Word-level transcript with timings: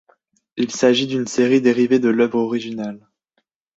Il 0.57 0.71
s'agit 0.71 1.05
d'une 1.05 1.27
série 1.27 1.61
dérivée 1.61 1.99
de 1.99 2.09
l'œuvre 2.09 2.39
originale. 2.39 3.07